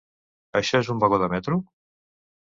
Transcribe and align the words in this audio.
Això 0.59 0.81
és 0.85 0.89
un 0.95 1.03
vagó 1.05 1.21
de 1.25 1.29
metro? 1.35 1.61